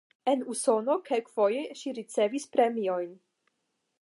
En 0.31 0.39
Usono 0.53 0.95
kelkfoje 1.09 1.61
ŝi 1.83 1.93
ricevis 2.01 2.51
premiojn. 2.57 3.17